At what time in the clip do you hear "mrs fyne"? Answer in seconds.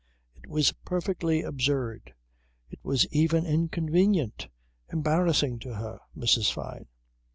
6.17-6.87